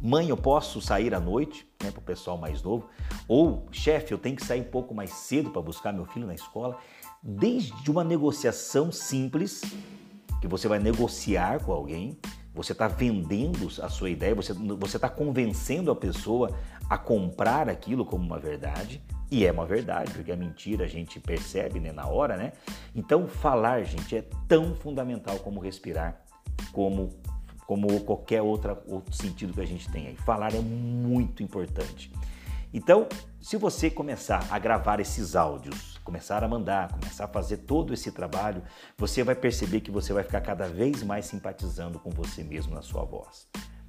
Mãe, 0.00 0.28
eu 0.28 0.36
posso 0.36 0.80
sair 0.80 1.14
à 1.14 1.20
noite, 1.20 1.66
né, 1.82 1.90
para 1.90 2.00
o 2.00 2.02
pessoal 2.02 2.36
mais 2.36 2.62
novo. 2.62 2.88
Ou, 3.26 3.66
chefe, 3.72 4.12
eu 4.12 4.18
tenho 4.18 4.36
que 4.36 4.44
sair 4.44 4.60
um 4.60 4.70
pouco 4.70 4.94
mais 4.94 5.10
cedo 5.10 5.50
para 5.50 5.62
buscar 5.62 5.92
meu 5.92 6.04
filho 6.06 6.26
na 6.26 6.34
escola. 6.34 6.78
Desde 7.22 7.90
uma 7.90 8.04
negociação 8.04 8.92
simples, 8.92 9.62
que 10.40 10.46
você 10.46 10.68
vai 10.68 10.78
negociar 10.78 11.60
com 11.64 11.72
alguém, 11.72 12.18
você 12.54 12.72
está 12.72 12.88
vendendo 12.88 13.68
a 13.82 13.88
sua 13.88 14.08
ideia, 14.08 14.34
você 14.34 14.96
está 14.96 15.08
convencendo 15.08 15.90
a 15.90 15.96
pessoa 15.96 16.56
a 16.88 16.96
comprar 16.96 17.68
aquilo 17.68 18.04
como 18.04 18.24
uma 18.24 18.38
verdade, 18.38 19.02
e 19.30 19.44
é 19.44 19.50
uma 19.50 19.66
verdade, 19.66 20.12
porque 20.12 20.30
a 20.30 20.36
mentira 20.36 20.84
a 20.84 20.88
gente 20.88 21.18
percebe 21.18 21.80
né, 21.80 21.92
na 21.92 22.06
hora, 22.06 22.36
né? 22.36 22.52
Então, 22.94 23.26
falar, 23.26 23.82
gente, 23.82 24.16
é 24.16 24.24
tão 24.46 24.74
fundamental 24.74 25.38
como 25.40 25.60
respirar, 25.60 26.22
como 26.72 27.12
como 27.66 28.00
qualquer 28.00 28.42
outra, 28.42 28.80
outro 28.86 29.14
sentido 29.14 29.52
que 29.52 29.60
a 29.60 29.66
gente 29.66 29.90
tem 29.90 30.06
aí. 30.06 30.16
Falar 30.16 30.54
é 30.54 30.60
muito 30.60 31.42
importante. 31.42 32.10
Então, 32.72 33.06
se 33.40 33.56
você 33.56 33.90
começar 33.90 34.46
a 34.50 34.58
gravar 34.58 35.00
esses 35.00 35.34
áudios 35.34 35.96
começar 36.06 36.44
a 36.44 36.48
mandar, 36.48 36.92
começar 36.92 37.24
a 37.24 37.28
fazer 37.28 37.58
todo 37.58 37.92
esse 37.92 38.12
trabalho, 38.12 38.62
você 38.96 39.24
vai 39.24 39.34
perceber 39.34 39.80
que 39.80 39.90
você 39.90 40.12
vai 40.12 40.22
ficar 40.22 40.40
cada 40.40 40.68
vez 40.68 41.02
mais 41.02 41.26
simpatizando 41.26 41.98
com 41.98 42.10
você 42.10 42.44
mesmo 42.44 42.72
na 42.72 42.80
sua 42.80 43.04
voz, 43.04 43.48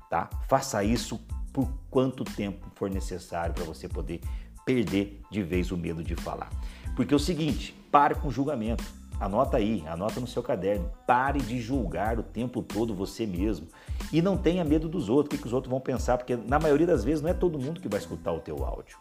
tá? 0.10 0.28
Faça 0.50 0.84
isso 0.84 1.24
por 1.54 1.72
quanto 1.92 2.24
tempo 2.24 2.72
for 2.74 2.90
necessário 2.90 3.54
para 3.54 3.64
você 3.64 3.88
poder 3.88 4.20
perder 4.66 5.22
de 5.32 5.44
vez 5.44 5.72
o 5.72 5.78
medo 5.78 6.04
de 6.04 6.16
falar. 6.16 6.50
Porque 6.96 7.14
é 7.14 7.18
o 7.18 7.20
seguinte, 7.20 7.74
pare 7.92 8.16
com 8.16 8.30
o 8.30 8.32
julgamento. 8.32 8.84
Anota 9.20 9.58
aí, 9.58 9.84
anota 9.88 10.20
no 10.20 10.28
seu 10.28 10.44
caderno. 10.44 10.92
Pare 11.06 11.40
de 11.40 11.60
julgar 11.60 12.20
o 12.20 12.24
tempo 12.24 12.62
todo 12.62 12.94
você 12.94 13.26
mesmo. 13.26 13.68
E 14.14 14.22
não 14.22 14.38
tenha 14.38 14.64
medo 14.64 14.88
dos 14.88 15.10
outros, 15.10 15.40
o 15.40 15.42
que, 15.42 15.48
os 15.48 15.54
outros 15.54 15.72
vão 15.72 15.80
pensar, 15.80 16.18
porque 16.18 16.36
na 16.36 16.60
maioria 16.60 16.86
das 16.86 17.04
vezes 17.04 17.22
não 17.22 17.30
é 17.30 17.34
todo 17.34 17.60
mundo 17.60 17.82
que 17.82 17.90
vai 17.90 18.00
escutar 18.00 18.32
o 18.32 18.40
teu 18.40 18.64
áudio. 18.64 18.98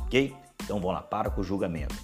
Ok? 0.00 0.34
Então 0.62 0.78
vamos 0.78 0.94
lá, 0.94 1.00
para 1.00 1.30
com 1.30 1.40
o 1.40 1.44
julgamento. 1.44 1.94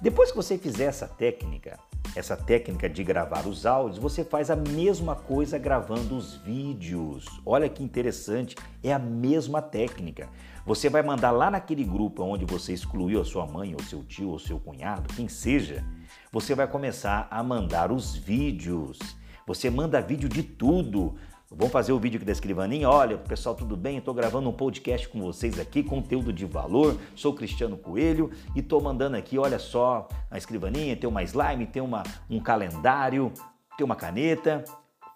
Depois 0.00 0.30
que 0.30 0.36
você 0.36 0.56
fizer 0.56 0.84
essa 0.84 1.08
técnica, 1.08 1.78
essa 2.14 2.36
técnica 2.36 2.88
de 2.88 3.02
gravar 3.02 3.46
os 3.46 3.66
áudios, 3.66 3.98
você 3.98 4.22
faz 4.24 4.48
a 4.48 4.56
mesma 4.56 5.16
coisa 5.16 5.58
gravando 5.58 6.16
os 6.16 6.36
vídeos. 6.36 7.26
Olha 7.44 7.68
que 7.68 7.82
interessante, 7.82 8.54
é 8.82 8.92
a 8.92 8.98
mesma 8.98 9.60
técnica. 9.60 10.28
Você 10.64 10.88
vai 10.88 11.02
mandar 11.02 11.32
lá 11.32 11.50
naquele 11.50 11.82
grupo 11.82 12.22
onde 12.22 12.44
você 12.44 12.72
excluiu 12.72 13.20
a 13.20 13.24
sua 13.24 13.46
mãe, 13.46 13.74
ou 13.74 13.82
seu 13.82 14.04
tio, 14.04 14.30
ou 14.30 14.38
seu 14.38 14.60
cunhado, 14.60 15.12
quem 15.14 15.28
seja, 15.28 15.84
você 16.32 16.54
vai 16.54 16.66
começar 16.66 17.26
a 17.30 17.42
mandar 17.42 17.90
os 17.90 18.14
vídeos. 18.14 18.98
Você 19.46 19.70
manda 19.70 20.00
vídeo 20.00 20.28
de 20.28 20.42
tudo. 20.42 21.14
Vamos 21.50 21.72
fazer 21.72 21.92
o 21.92 21.98
vídeo 21.98 22.18
aqui 22.18 22.26
da 22.26 22.32
escrivaninha. 22.32 22.90
Olha, 22.90 23.16
pessoal, 23.16 23.54
tudo 23.54 23.74
bem? 23.74 23.96
Estou 23.96 24.12
gravando 24.12 24.50
um 24.50 24.52
podcast 24.52 25.08
com 25.08 25.20
vocês 25.22 25.58
aqui, 25.58 25.82
conteúdo 25.82 26.30
de 26.30 26.44
valor. 26.44 26.98
Sou 27.16 27.32
Cristiano 27.32 27.78
Coelho 27.78 28.30
e 28.54 28.60
estou 28.60 28.82
mandando 28.82 29.16
aqui, 29.16 29.38
olha 29.38 29.58
só, 29.58 30.06
a 30.30 30.36
escrivaninha, 30.36 30.94
tem 30.94 31.08
uma 31.08 31.22
slime, 31.22 31.66
tem 31.66 31.80
uma, 31.80 32.02
um 32.28 32.38
calendário, 32.38 33.32
tem 33.78 33.84
uma 33.84 33.96
caneta. 33.96 34.62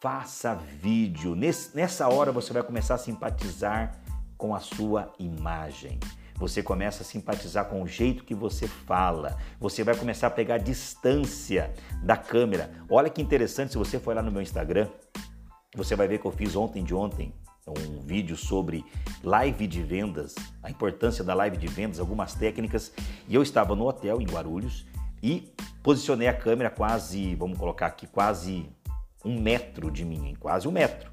Faça 0.00 0.54
vídeo. 0.54 1.35
Nesse, 1.35 1.76
nessa 1.76 2.09
hora 2.09 2.33
você 2.33 2.52
vai 2.52 2.62
começar 2.62 2.95
a 2.95 2.99
simpatizar 2.99 4.00
com 4.38 4.54
a 4.54 4.61
sua 4.61 5.12
imagem. 5.19 6.00
Você 6.37 6.62
começa 6.62 7.03
a 7.03 7.07
simpatizar 7.07 7.67
com 7.67 7.83
o 7.83 7.87
jeito 7.87 8.25
que 8.25 8.35
você 8.35 8.67
fala. 8.67 9.39
Você 9.61 9.85
vai 9.85 9.97
começar 9.97 10.27
a 10.27 10.31
pegar 10.31 10.59
distância 10.59 11.73
da 12.03 12.17
câmera. 12.17 12.71
Olha 12.89 13.11
que 13.11 13.23
interessante, 13.23 13.73
se 13.73 13.79
você 13.79 13.99
for 13.99 14.15
lá 14.15 14.23
no 14.23 14.33
meu 14.33 14.43
Instagram, 14.43 14.89
você 15.75 15.95
vai 15.95 16.09
ver 16.09 16.19
que 16.19 16.27
eu 16.27 16.33
fiz 16.33 16.57
ontem 16.57 16.83
de 16.85 16.95
ontem 16.95 17.33
um 17.67 18.01
vídeo 18.01 18.37
sobre 18.37 18.85
live 19.23 19.67
de 19.67 19.83
vendas, 19.83 20.35
a 20.62 20.71
importância 20.71 21.23
da 21.23 21.33
live 21.33 21.57
de 21.57 21.69
vendas, 21.69 22.01
algumas 22.01 22.35
técnicas. 22.35 22.93
E 23.29 23.35
eu 23.35 23.43
estava 23.43 23.77
no 23.77 23.87
hotel 23.87 24.21
em 24.21 24.27
Guarulhos 24.27 24.85
e 25.23 25.53
posicionei 25.83 26.27
a 26.27 26.35
câmera 26.35 26.71
quase, 26.71 27.35
vamos 27.37 27.57
colocar 27.57 27.87
aqui, 27.87 28.07
quase 28.07 28.69
um 29.25 29.41
metro 29.41 29.91
de 29.91 30.05
mim, 30.05 30.35
quase 30.41 30.67
um 30.67 30.73
metro. 30.73 31.12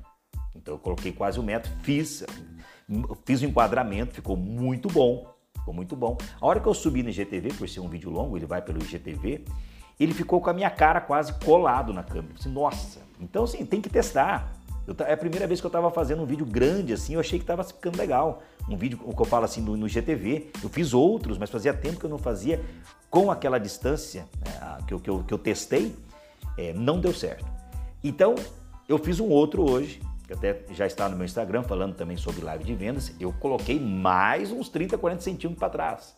Então 0.56 0.74
eu 0.74 0.80
coloquei 0.80 1.12
quase 1.12 1.40
um 1.40 1.44
metro, 1.44 1.72
fiz, 1.84 2.24
fiz 3.26 3.42
o 3.42 3.46
um 3.46 3.50
enquadramento, 3.50 4.14
ficou 4.14 4.36
muito 4.36 4.88
bom, 4.90 5.28
ficou 5.56 5.74
muito 5.74 5.96
bom. 5.96 6.18
A 6.40 6.46
hora 6.46 6.60
que 6.60 6.68
eu 6.68 6.74
subi 6.74 7.04
no 7.04 7.10
IGTV, 7.10 7.54
por 7.54 7.68
ser 7.68 7.80
um 7.80 7.88
vídeo 7.88 8.10
longo, 8.10 8.38
ele 8.38 8.46
vai 8.46 8.62
pelo 8.62 8.82
IGTV, 8.82 9.46
ele 10.00 10.14
ficou 10.14 10.42
com 10.42 10.50
a 10.50 10.54
minha 10.54 10.70
cara 10.70 11.02
quase 11.02 11.34
colado 11.34 11.94
na 11.94 12.04
câmera. 12.04 12.34
Eu 12.44 12.52
Nossa, 12.52 13.02
então 13.20 13.44
assim, 13.44 13.66
tem 13.66 13.82
que 13.82 13.90
testar. 13.90 14.54
Eu, 14.88 14.96
é 15.06 15.14
a 15.14 15.18
primeira 15.18 15.46
vez 15.46 15.60
que 15.60 15.66
eu 15.66 15.70
estava 15.70 15.92
fazendo 15.92 16.24
um 16.24 16.26
vídeo 16.26 16.46
grande 16.46 16.94
assim, 16.94 17.14
eu 17.14 17.20
achei 17.20 17.38
que 17.38 17.44
estava 17.44 17.64
ficando 17.64 17.98
legal. 17.98 18.42
Um 18.68 18.78
vídeo, 18.78 19.00
o 19.04 19.16
que 19.16 19.22
eu 19.22 19.26
falo 19.26 19.46
assim, 19.46 19.62
no, 19.62 19.76
no 19.76 19.88
GTV. 19.88 20.52
Eu 20.64 20.70
fiz 20.70 20.94
outros, 20.94 21.38
mas 21.38 21.50
fazia 21.50 21.74
tempo 21.74 22.00
que 22.00 22.06
eu 22.06 22.10
não 22.10 22.18
fazia 22.18 22.64
com 23.10 23.30
aquela 23.32 23.60
distância 23.60 24.28
né, 24.46 24.78
que, 24.88 24.94
eu, 24.94 25.00
que, 25.00 25.10
eu, 25.10 25.24
que 25.24 25.34
eu 25.34 25.38
testei, 25.38 25.96
é, 26.58 26.74
não 26.74 27.00
deu 27.00 27.14
certo. 27.14 27.46
Então, 28.04 28.36
eu 28.88 28.98
fiz 28.98 29.20
um 29.20 29.28
outro 29.28 29.70
hoje, 29.70 30.00
que 30.30 30.34
até 30.34 30.62
já 30.72 30.86
está 30.86 31.10
no 31.10 31.16
meu 31.16 31.26
Instagram 31.26 31.64
falando 31.64 31.96
também 31.96 32.16
sobre 32.16 32.46
live 32.46 32.64
de 32.64 32.76
vendas, 32.76 33.12
eu 33.20 33.34
coloquei 33.34 33.80
mais 33.80 34.52
uns 34.52 34.70
30, 34.70 34.96
40 34.96 35.22
centímetros 35.22 35.58
para 35.58 35.70
trás. 35.70 36.16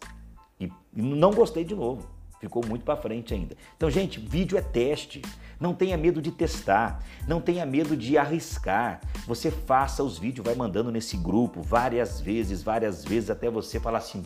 E, 0.60 0.66
e 0.94 1.02
não 1.02 1.32
gostei 1.32 1.64
de 1.64 1.74
novo. 1.74 2.10
Ficou 2.38 2.62
muito 2.68 2.84
para 2.84 2.98
frente 2.98 3.34
ainda. 3.34 3.56
Então, 3.78 3.90
gente, 3.90 4.20
vídeo 4.20 4.58
é 4.58 4.62
teste. 4.62 5.22
Não 5.58 5.74
tenha 5.74 5.96
medo 5.96 6.22
de 6.22 6.30
testar, 6.30 7.02
não 7.26 7.40
tenha 7.40 7.66
medo 7.66 7.96
de 7.96 8.18
arriscar. 8.18 9.00
Você 9.28 9.50
faça 9.50 10.04
os 10.04 10.18
vídeos, 10.18 10.46
vai 10.46 10.56
mandando 10.56 10.92
nesse 10.92 11.16
grupo 11.16 11.62
várias 11.62 12.20
vezes, 12.20 12.62
várias 12.62 13.06
vezes, 13.06 13.30
até 13.30 13.50
você 13.50 13.80
falar 13.80 14.00
assim: 14.00 14.26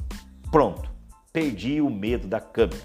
pronto, 0.50 0.90
perdi 1.32 1.80
o 1.80 1.92
medo 1.92 2.28
da 2.28 2.40
câmera. 2.40 2.82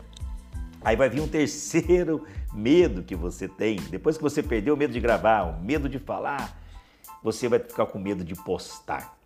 Aí 0.83 0.97
vai 0.97 1.09
vir 1.09 1.21
um 1.21 1.29
terceiro 1.29 2.27
medo 2.53 3.03
que 3.03 3.15
você 3.15 3.49
tem. 3.49 3.77
Depois 3.89 4.19
que 4.19 4.23
você 4.23 4.43
perdeu 4.43 4.75
o 4.75 4.77
medo 4.77 4.93
de 4.93 5.01
gravar, 5.01 5.45
o 5.45 5.63
medo 5.63 5.89
de 5.89 5.99
falar, 5.99 6.60
você 7.23 7.49
vai 7.49 7.59
ficar 7.59 7.87
com 7.87 7.99
medo 7.99 8.25
de 8.25 8.35
postar. 8.35 9.17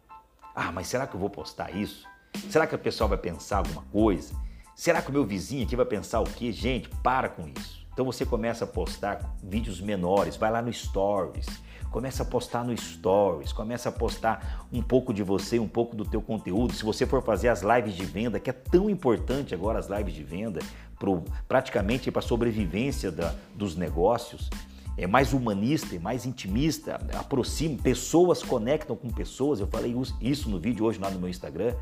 Ah, 0.55 0.71
mas 0.73 0.87
será 0.87 1.07
que 1.07 1.15
eu 1.15 1.21
vou 1.21 1.31
postar 1.31 1.75
isso? 1.75 2.07
Será 2.51 2.67
que 2.67 2.75
o 2.75 2.79
pessoal 2.79 3.09
vai 3.09 3.19
pensar 3.19 3.59
alguma 3.59 3.83
coisa? 3.93 4.35
Será 4.75 5.01
que 5.01 5.11
o 5.11 5.13
meu 5.13 5.25
vizinho 5.25 5.65
aqui 5.65 5.77
vai 5.77 5.87
pensar 5.87 6.21
o 6.21 6.25
quê? 6.25 6.51
Gente, 6.51 6.89
para 7.03 7.29
com 7.29 7.49
isso. 7.49 7.85
Então 7.93 8.05
você 8.05 8.27
começa 8.27 8.65
a 8.65 8.67
postar 8.67 9.37
vídeos 9.43 9.81
menores, 9.81 10.37
vai 10.37 10.51
lá 10.51 10.61
no 10.61 10.73
Stories, 10.73 11.47
começa 11.93 12.25
a 12.25 12.27
postar 12.27 12.65
no 12.65 12.77
Stories, 12.77 13.53
começa 13.53 13.89
a 13.89 13.93
postar 13.93 14.67
um 14.73 14.83
pouco 14.83 15.15
de 15.15 15.23
você, 15.23 15.61
um 15.61 15.69
pouco 15.69 15.95
do 15.95 16.05
teu 16.05 16.21
conteúdo. 16.21 16.73
Se 16.73 16.85
você 16.85 17.07
for 17.07 17.23
fazer 17.23 17.49
as 17.49 17.63
lives 17.63 17.95
de 17.95 18.05
venda, 18.05 18.41
que 18.41 18.51
é 18.51 18.53
tão 18.53 18.91
importante 18.91 19.55
agora 19.55 19.79
as 19.79 19.87
lives 19.87 20.13
de 20.13 20.25
venda, 20.25 20.61
pro, 20.99 21.23
praticamente 21.47 22.11
para 22.11 22.19
a 22.19 22.23
sobrevivência 22.23 23.13
da, 23.13 23.33
dos 23.55 23.77
negócios, 23.77 24.51
é 24.97 25.07
mais 25.07 25.33
humanista, 25.33 25.97
é 25.97 25.99
mais 25.99 26.25
intimista, 26.25 27.01
aproxima, 27.15 27.77
pessoas 27.83 28.43
conectam 28.43 28.95
com 28.95 29.09
pessoas. 29.11 29.61
Eu 29.61 29.67
falei 29.67 29.95
isso 30.21 30.49
no 30.49 30.59
vídeo 30.59 30.85
hoje 30.85 30.99
lá 31.01 31.11
no 31.11 31.19
meu 31.19 31.29
Instagram. 31.29 31.75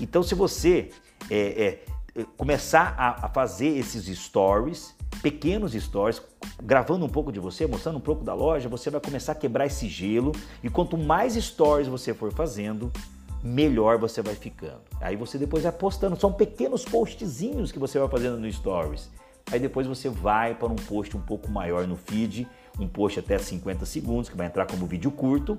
Então, 0.00 0.22
se 0.22 0.34
você 0.34 0.90
é, 1.30 1.80
é, 2.16 2.24
começar 2.36 2.94
a, 2.98 3.26
a 3.26 3.28
fazer 3.28 3.68
esses 3.78 4.06
stories, 4.18 4.94
pequenos 5.22 5.72
stories, 5.72 6.22
gravando 6.62 7.04
um 7.04 7.08
pouco 7.08 7.32
de 7.32 7.38
você, 7.38 7.66
mostrando 7.66 7.98
um 7.98 8.02
pouco 8.02 8.24
da 8.24 8.34
loja, 8.34 8.68
você 8.68 8.90
vai 8.90 9.00
começar 9.00 9.32
a 9.32 9.34
quebrar 9.34 9.66
esse 9.66 9.88
gelo. 9.88 10.32
E 10.62 10.68
quanto 10.68 10.96
mais 10.96 11.34
stories 11.34 11.88
você 11.88 12.14
for 12.14 12.32
fazendo, 12.32 12.92
melhor 13.42 13.98
você 13.98 14.22
vai 14.22 14.34
ficando. 14.34 14.80
Aí 15.00 15.16
você 15.16 15.38
depois 15.38 15.62
vai 15.62 15.72
postando, 15.72 16.18
são 16.18 16.32
pequenos 16.32 16.84
postzinhos 16.84 17.72
que 17.72 17.78
você 17.78 17.98
vai 17.98 18.08
fazendo 18.08 18.38
no 18.38 18.50
stories. 18.52 19.10
Aí 19.50 19.58
depois 19.58 19.86
você 19.86 20.08
vai 20.08 20.54
para 20.54 20.68
um 20.68 20.76
post 20.76 21.16
um 21.16 21.20
pouco 21.20 21.50
maior 21.50 21.86
no 21.86 21.96
feed, 21.96 22.46
um 22.78 22.86
post 22.86 23.18
até 23.18 23.38
50 23.38 23.84
segundos, 23.84 24.28
que 24.28 24.36
vai 24.36 24.46
entrar 24.46 24.66
como 24.66 24.86
vídeo 24.86 25.10
curto. 25.10 25.58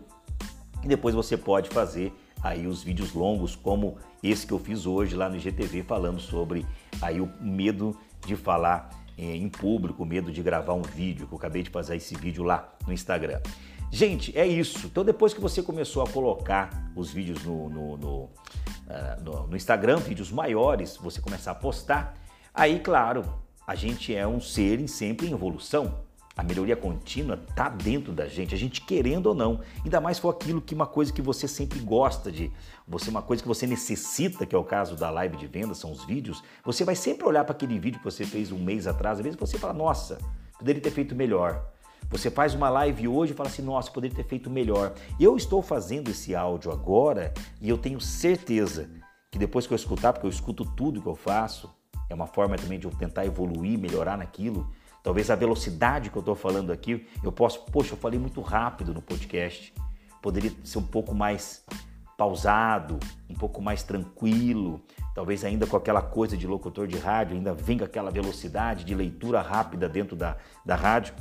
E 0.84 0.88
depois 0.88 1.14
você 1.14 1.38
pode 1.38 1.70
fazer 1.70 2.14
aí 2.42 2.66
os 2.66 2.82
vídeos 2.82 3.14
longos, 3.14 3.56
como 3.56 3.98
esse 4.24 4.48
que 4.48 4.54
eu 4.54 4.60
fiz 4.60 4.86
hoje 4.86 5.16
lá 5.16 5.30
no 5.30 5.36
IGTV, 5.36 5.84
falando 5.84 6.20
sobre 6.20 6.66
aí 7.02 7.22
o 7.22 7.32
medo 7.40 7.96
de 8.26 8.36
falar 8.36 8.90
eh, 9.18 9.36
em 9.36 9.50
público, 9.50 10.04
o 10.04 10.06
medo 10.06 10.32
de 10.32 10.42
gravar 10.42 10.74
um 10.74 10.82
vídeo, 10.82 11.28
que 11.28 11.34
eu 11.34 11.38
acabei 11.38 11.62
de 11.62 11.70
fazer 11.70 11.96
esse 11.96 12.16
vídeo 12.16 12.44
lá 12.44 12.74
no 12.88 12.94
Instagram. 12.94 13.40
Gente, 13.92 14.36
é 14.38 14.48
isso. 14.48 14.88
Então, 14.88 15.04
depois 15.04 15.34
que 15.34 15.42
você 15.42 15.62
começou 15.62 16.02
a 16.02 16.08
colocar 16.08 16.92
os 16.96 17.12
vídeos 17.12 17.44
no, 17.44 17.70
no, 17.70 17.98
no, 17.98 18.18
uh, 18.24 18.30
no, 19.22 19.48
no 19.48 19.56
Instagram, 19.56 19.98
vídeos 19.98 20.32
maiores, 20.32 20.96
você 20.96 21.20
começar 21.20 21.52
a 21.52 21.56
postar, 21.56 22.14
aí, 22.54 22.80
claro, 22.80 23.26
a 23.66 23.76
gente 23.76 24.14
é 24.16 24.28
um 24.28 24.40
ser 24.40 24.88
sempre 24.88 25.28
em 25.28 25.34
evolução. 25.34 26.00
A 26.36 26.44
melhoria 26.44 26.76
contínua 26.76 27.40
está 27.50 27.68
dentro 27.68 28.14
da 28.14 28.28
gente, 28.28 28.56
a 28.56 28.58
gente 28.58 28.82
querendo 28.82 29.28
ou 29.28 29.36
não. 29.36 29.60
Ainda 29.84 30.00
mais 30.00 30.18
for 30.18 30.30
aquilo 30.30 30.62
que 30.62 30.74
uma 30.74 30.88
coisa 30.88 31.12
que 31.12 31.22
você 31.22 31.48
sempre 31.48 31.80
gosta 31.80 32.32
de, 32.32 32.52
você 32.88 33.10
uma 33.10 33.22
coisa 33.22 33.44
que 33.44 33.48
você 33.48 33.68
necessita, 33.68 34.46
que 34.46 34.56
é 34.56 34.58
o 34.58 34.64
caso 34.64 34.96
da 34.96 35.10
live 35.10 35.36
de 35.36 35.46
venda, 35.46 35.74
são 35.74 35.92
os 35.92 36.06
vídeos. 36.06 36.42
Você 36.64 36.86
vai 36.86 36.96
sempre 36.96 37.26
olhar 37.26 37.44
para 37.44 37.54
aquele 37.54 37.78
vídeo 37.78 38.00
que 38.00 38.06
você 38.06 38.26
fez 38.26 38.52
um 38.52 38.58
mês 38.58 38.88
atrás, 38.88 39.20
às 39.20 39.24
vezes 39.24 39.40
você 39.40 39.58
fala, 39.58 39.74
nossa, 39.74 40.18
poderia 40.58 40.82
ter 40.82 40.92
feito 40.92 41.14
melhor. 41.14 41.70
Você 42.10 42.32
faz 42.32 42.54
uma 42.54 42.70
live 42.70 43.08
hoje 43.08 43.34
e 43.34 43.36
fala 43.36 43.50
assim, 43.50 43.62
nossa, 43.62 43.92
poderia 43.92 44.16
ter 44.16 44.26
feito 44.26 44.50
melhor. 44.50 44.94
Eu 45.20 45.36
estou 45.36 45.62
fazendo 45.62 46.10
esse 46.10 46.34
áudio 46.34 46.72
agora 46.72 47.34
e 47.62 47.70
eu 47.70 47.78
tenho 47.78 48.02
certeza 48.02 48.90
que 49.30 49.38
depois 49.38 49.68
que 49.68 49.74
eu 49.74 49.78
escutar, 49.78 50.12
porque 50.12 50.26
eu 50.26 50.32
escuto 50.32 50.66
tudo 50.66 51.02
que 51.02 51.08
eu 51.08 51.16
faço, 51.16 51.70
é 52.12 52.16
uma 52.16 52.28
forma 52.28 52.56
também 52.56 52.78
de 52.78 52.86
eu 52.86 52.92
tentar 52.92 53.26
evoluir, 53.26 53.80
melhorar 53.80 54.18
naquilo. 54.18 54.70
Talvez 55.02 55.32
a 55.32 55.36
velocidade 55.36 56.10
que 56.10 56.18
eu 56.18 56.20
estou 56.20 56.36
falando 56.36 56.72
aqui, 56.72 57.08
eu 57.24 57.32
posso, 57.32 57.62
poxa, 57.66 57.94
eu 57.94 57.98
falei 57.98 58.20
muito 58.20 58.42
rápido 58.42 58.94
no 58.94 59.02
podcast. 59.02 59.74
Poderia 60.22 60.52
ser 60.64 60.78
um 60.78 60.84
pouco 60.84 61.16
mais 61.16 61.66
pausado, 62.18 63.00
um 63.28 63.34
pouco 63.34 63.62
mais 63.62 63.82
tranquilo, 63.82 64.80
talvez 65.16 65.44
ainda 65.44 65.66
com 65.66 65.76
aquela 65.76 66.04
coisa 66.04 66.38
de 66.38 66.46
locutor 66.46 66.86
de 66.86 66.96
rádio, 66.96 67.36
ainda 67.36 67.52
vem 67.52 67.82
aquela 67.82 68.12
velocidade 68.12 68.84
de 68.84 68.94
leitura 68.94 69.42
rápida 69.42 69.90
dentro 69.90 70.16
da, 70.16 70.38
da 70.64 70.76
rádio. 70.76 71.16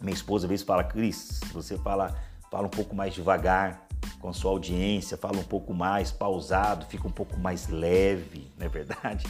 Minha 0.00 0.14
esposa 0.14 0.46
às 0.46 0.48
vezes 0.48 0.66
fala, 0.66 0.82
Cris, 0.82 1.38
você 1.52 1.78
fala, 1.78 2.16
fala 2.50 2.66
um 2.66 2.70
pouco 2.70 2.96
mais 2.96 3.14
devagar 3.14 3.86
com 4.20 4.28
a 4.28 4.32
sua 4.32 4.50
audiência, 4.50 5.16
fala 5.16 5.38
um 5.38 5.44
pouco 5.44 5.72
mais 5.72 6.10
pausado, 6.10 6.86
fica 6.86 7.06
um 7.06 7.12
pouco 7.12 7.38
mais 7.38 7.68
leve, 7.68 8.50
não 8.58 8.66
é 8.66 8.68
verdade? 8.68 9.24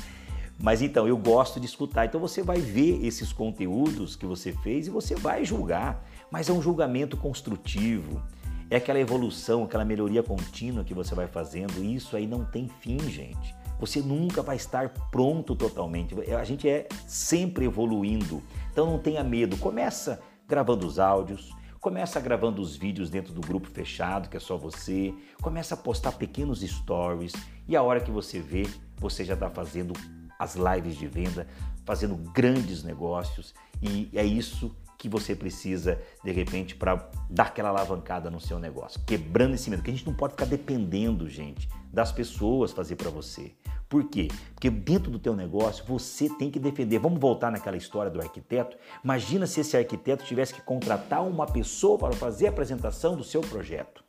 Mas 0.60 0.82
então, 0.82 1.06
eu 1.06 1.16
gosto 1.16 1.60
de 1.60 1.66
escutar. 1.66 2.06
Então 2.06 2.20
você 2.20 2.42
vai 2.42 2.58
ver 2.60 3.04
esses 3.04 3.32
conteúdos 3.32 4.16
que 4.16 4.26
você 4.26 4.52
fez 4.52 4.88
e 4.88 4.90
você 4.90 5.14
vai 5.14 5.44
julgar. 5.44 6.04
Mas 6.30 6.48
é 6.48 6.52
um 6.52 6.60
julgamento 6.60 7.16
construtivo. 7.16 8.20
É 8.68 8.76
aquela 8.76 8.98
evolução, 8.98 9.64
aquela 9.64 9.84
melhoria 9.84 10.22
contínua 10.22 10.84
que 10.84 10.92
você 10.92 11.14
vai 11.14 11.28
fazendo. 11.28 11.82
Isso 11.82 12.16
aí 12.16 12.26
não 12.26 12.44
tem 12.44 12.68
fim, 12.80 12.98
gente. 13.08 13.54
Você 13.78 14.00
nunca 14.00 14.42
vai 14.42 14.56
estar 14.56 14.88
pronto 15.10 15.54
totalmente. 15.54 16.14
A 16.32 16.44
gente 16.44 16.68
é 16.68 16.88
sempre 17.06 17.64
evoluindo. 17.64 18.42
Então 18.72 18.84
não 18.84 18.98
tenha 18.98 19.22
medo. 19.22 19.56
Começa 19.56 20.20
gravando 20.48 20.86
os 20.86 20.98
áudios, 20.98 21.54
começa 21.80 22.18
gravando 22.18 22.60
os 22.60 22.74
vídeos 22.74 23.08
dentro 23.08 23.32
do 23.32 23.40
grupo 23.40 23.68
fechado, 23.68 24.28
que 24.28 24.36
é 24.36 24.40
só 24.40 24.56
você. 24.56 25.14
Começa 25.40 25.74
a 25.74 25.78
postar 25.78 26.12
pequenos 26.12 26.60
stories 26.60 27.32
e 27.68 27.76
a 27.76 27.82
hora 27.82 28.00
que 28.00 28.10
você 28.10 28.40
vê, 28.40 28.66
você 28.96 29.24
já 29.24 29.34
está 29.34 29.48
fazendo 29.48 29.92
as 30.38 30.54
lives 30.54 30.96
de 30.96 31.06
venda, 31.06 31.46
fazendo 31.84 32.16
grandes 32.32 32.82
negócios 32.82 33.54
e 33.82 34.08
é 34.14 34.24
isso 34.24 34.74
que 34.98 35.08
você 35.08 35.34
precisa 35.34 36.00
de 36.24 36.32
repente 36.32 36.74
para 36.74 37.08
dar 37.30 37.44
aquela 37.44 37.68
alavancada 37.68 38.30
no 38.30 38.40
seu 38.40 38.58
negócio, 38.58 39.00
quebrando 39.06 39.54
esse 39.54 39.70
medo, 39.70 39.82
que 39.82 39.90
a 39.90 39.94
gente 39.94 40.06
não 40.06 40.14
pode 40.14 40.32
ficar 40.32 40.44
dependendo, 40.44 41.28
gente, 41.28 41.68
das 41.92 42.10
pessoas 42.10 42.72
fazer 42.72 42.96
para 42.96 43.08
você. 43.08 43.52
Por 43.88 44.04
quê? 44.04 44.28
Porque 44.52 44.68
dentro 44.68 45.10
do 45.10 45.18
teu 45.18 45.34
negócio 45.34 45.84
você 45.86 46.28
tem 46.28 46.50
que 46.50 46.58
defender. 46.58 46.98
Vamos 46.98 47.18
voltar 47.18 47.50
naquela 47.50 47.76
história 47.76 48.10
do 48.10 48.20
arquiteto. 48.20 48.76
Imagina 49.02 49.46
se 49.46 49.60
esse 49.60 49.76
arquiteto 49.76 50.24
tivesse 50.24 50.52
que 50.52 50.60
contratar 50.60 51.24
uma 51.24 51.46
pessoa 51.46 51.96
para 51.96 52.12
fazer 52.12 52.48
a 52.48 52.50
apresentação 52.50 53.16
do 53.16 53.24
seu 53.24 53.40
projeto. 53.40 54.04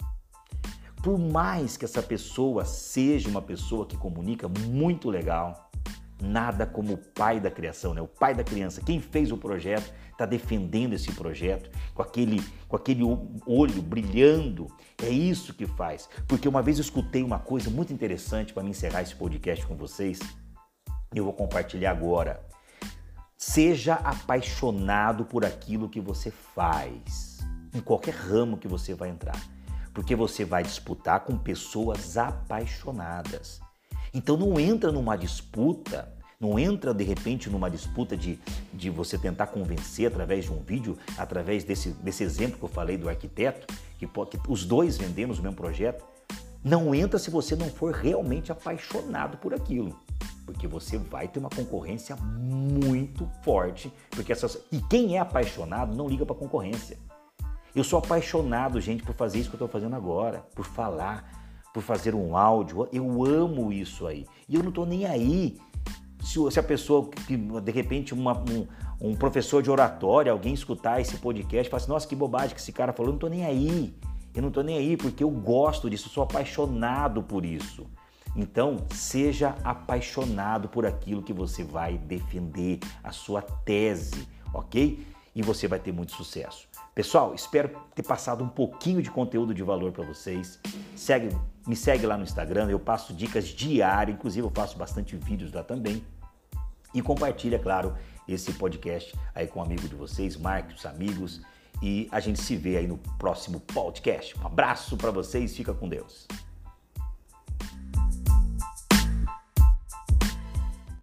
Por 1.01 1.17
mais 1.17 1.77
que 1.77 1.85
essa 1.85 2.03
pessoa 2.03 2.65
seja 2.65 3.29
uma 3.29 3.41
pessoa 3.41 3.85
que 3.85 3.95
comunica 3.95 4.49
muito 4.49 5.09
legal, 5.09 5.68
nada 6.21 6.65
como 6.65 6.93
o 6.93 6.97
pai 6.97 7.39
da 7.39 7.49
criação, 7.49 7.93
né? 7.93 8.01
o 8.01 8.07
pai 8.07 8.33
da 8.33 8.43
criança. 8.43 8.81
Quem 8.81 8.99
fez 8.99 9.31
o 9.31 9.37
projeto 9.37 9.93
está 10.11 10.25
defendendo 10.25 10.93
esse 10.93 11.11
projeto 11.13 11.69
com 11.93 12.01
aquele, 12.01 12.43
com 12.67 12.75
aquele 12.75 13.03
olho 13.45 13.81
brilhando. 13.81 14.67
É 15.01 15.09
isso 15.09 15.53
que 15.53 15.65
faz. 15.65 16.09
Porque 16.27 16.47
uma 16.47 16.61
vez 16.61 16.77
eu 16.77 16.81
escutei 16.81 17.23
uma 17.23 17.39
coisa 17.39 17.69
muito 17.69 17.93
interessante 17.93 18.53
para 18.53 18.63
me 18.63 18.71
encerrar 18.71 19.01
esse 19.01 19.15
podcast 19.15 19.65
com 19.65 19.75
vocês. 19.75 20.19
Eu 21.13 21.23
vou 21.23 21.33
compartilhar 21.33 21.91
agora. 21.91 22.45
Seja 23.37 23.93
apaixonado 23.93 25.23
por 25.23 25.45
aquilo 25.45 25.87
que 25.87 26.01
você 26.01 26.29
faz, 26.29 27.39
em 27.73 27.79
qualquer 27.79 28.13
ramo 28.13 28.57
que 28.57 28.67
você 28.67 28.93
vai 28.93 29.07
entrar, 29.07 29.41
porque 29.93 30.13
você 30.13 30.43
vai 30.43 30.61
disputar 30.61 31.21
com 31.21 31.37
pessoas 31.37 32.17
apaixonadas. 32.17 33.61
Então 34.13 34.37
não 34.37 34.59
entra 34.59 34.91
numa 34.91 35.15
disputa, 35.15 36.11
não 36.39 36.57
entra 36.57 36.93
de 36.93 37.03
repente 37.03 37.49
numa 37.49 37.69
disputa 37.69 38.15
de, 38.15 38.39
de 38.73 38.89
você 38.89 39.17
tentar 39.17 39.47
convencer 39.47 40.07
através 40.07 40.45
de 40.45 40.51
um 40.51 40.61
vídeo, 40.61 40.97
através 41.17 41.63
desse, 41.63 41.89
desse 41.91 42.23
exemplo 42.23 42.57
que 42.57 42.65
eu 42.65 42.69
falei 42.69 42.97
do 42.97 43.09
arquiteto, 43.09 43.67
que, 43.97 44.07
que 44.07 44.39
os 44.51 44.65
dois 44.65 44.97
vendemos 44.97 45.39
o 45.39 45.41
mesmo 45.41 45.57
projeto. 45.57 46.03
Não 46.63 46.93
entra 46.93 47.17
se 47.19 47.29
você 47.29 47.55
não 47.55 47.69
for 47.69 47.93
realmente 47.93 48.51
apaixonado 48.51 49.37
por 49.37 49.53
aquilo 49.53 49.95
porque 50.51 50.67
você 50.67 50.97
vai 50.97 51.27
ter 51.27 51.37
uma 51.37 51.49
concorrência 51.49 52.15
muito 52.15 53.29
forte, 53.43 53.93
porque 54.09 54.31
essas 54.31 54.57
e 54.71 54.81
quem 54.81 55.15
é 55.15 55.19
apaixonado 55.19 55.95
não 55.95 56.09
liga 56.09 56.25
para 56.25 56.35
concorrência. 56.35 56.97
Eu 57.75 57.83
sou 57.83 57.99
apaixonado, 57.99 58.81
gente, 58.81 59.03
por 59.03 59.13
fazer 59.13 59.37
isso 59.37 59.49
que 59.49 59.53
eu 59.53 59.65
estou 59.65 59.67
fazendo 59.67 59.95
agora, 59.95 60.43
por 60.55 60.65
falar, 60.65 61.38
por 61.73 61.83
fazer 61.83 62.15
um 62.15 62.35
áudio. 62.35 62.87
Eu 62.91 63.25
amo 63.25 63.71
isso 63.71 64.07
aí. 64.07 64.25
E 64.47 64.55
eu 64.55 64.61
não 64.61 64.69
estou 64.69 64.85
nem 64.85 65.05
aí 65.05 65.57
se, 66.21 66.51
se, 66.51 66.59
a 66.59 66.63
pessoa, 66.63 67.09
que 67.09 67.37
de 67.37 67.71
repente, 67.71 68.13
uma, 68.13 68.37
um, 68.37 68.67
um, 69.01 69.15
professor 69.15 69.63
de 69.63 69.71
oratória, 69.71 70.31
alguém 70.31 70.53
escutar 70.53 70.99
esse 70.99 71.17
podcast 71.17 71.67
e 71.67 71.71
falar 71.71 71.81
assim, 71.81 71.91
nossa, 71.91 72.07
que 72.07 72.15
bobagem 72.15 72.53
que 72.53 72.61
esse 72.61 72.71
cara 72.71 72.93
falou, 72.93 73.09
eu 73.09 73.13
não 73.13 73.17
estou 73.17 73.29
nem 73.29 73.45
aí. 73.45 73.93
Eu 74.33 74.41
não 74.41 74.49
estou 74.49 74.63
nem 74.63 74.77
aí 74.77 74.95
porque 74.95 75.23
eu 75.23 75.29
gosto 75.29 75.89
disso, 75.89 76.09
sou 76.09 76.23
apaixonado 76.23 77.23
por 77.23 77.45
isso. 77.45 77.87
Então, 78.35 78.77
seja 78.93 79.55
apaixonado 79.63 80.69
por 80.69 80.85
aquilo 80.85 81.23
que 81.23 81.33
você 81.33 81.63
vai 81.63 81.97
defender, 81.97 82.79
a 83.03 83.11
sua 83.11 83.41
tese, 83.41 84.27
ok? 84.53 85.03
E 85.35 85.41
você 85.41 85.67
vai 85.67 85.79
ter 85.79 85.91
muito 85.91 86.11
sucesso. 86.11 86.67
Pessoal, 86.93 87.33
espero 87.33 87.71
ter 87.95 88.03
passado 88.03 88.43
um 88.43 88.49
pouquinho 88.49 89.01
de 89.01 89.09
conteúdo 89.09 89.53
de 89.53 89.63
valor 89.63 89.91
para 89.91 90.05
vocês. 90.05 90.59
Segue, 90.95 91.29
me 91.69 91.75
segue 91.75 92.03
lá 92.07 92.17
no 92.17 92.23
Instagram, 92.23 92.67
eu 92.67 92.79
passo 92.79 93.13
dicas 93.13 93.45
diárias, 93.45 94.17
inclusive 94.17 94.43
eu 94.43 94.49
faço 94.49 94.75
bastante 94.75 95.15
vídeos 95.15 95.53
lá 95.53 95.63
também. 95.63 96.03
E 96.95 96.99
compartilha, 96.99 97.59
claro, 97.59 97.95
esse 98.27 98.51
podcast 98.53 99.15
aí 99.35 99.45
com 99.45 99.59
um 99.59 99.61
amigo 99.61 99.87
de 99.87 99.93
vocês, 99.93 100.35
marque 100.35 100.73
os 100.73 100.83
amigos 100.83 101.43
e 101.79 102.09
a 102.11 102.19
gente 102.19 102.41
se 102.41 102.55
vê 102.55 102.77
aí 102.77 102.87
no 102.87 102.97
próximo 103.19 103.59
podcast. 103.59 104.35
Um 104.39 104.47
abraço 104.47 104.97
para 104.97 105.11
vocês, 105.11 105.55
fica 105.55 105.71
com 105.71 105.87
Deus. 105.87 106.27